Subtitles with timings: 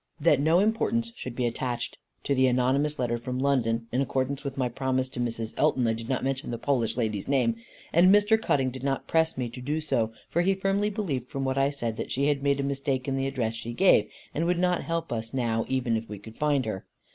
[0.19, 4.57] That no importance should be attached to the anonymous letter from London; in accordance with
[4.57, 5.53] my promise to Mrs.
[5.57, 7.57] Elton, I did not mention the Polish lady's name;
[7.93, 8.41] and Mr.
[8.41, 11.69] Cutting did not press me to do so, for he firmly believed from what I
[11.69, 14.81] said that she had made a mistake in the address she gave, and would not
[14.81, 16.83] help us now, even if we could find her.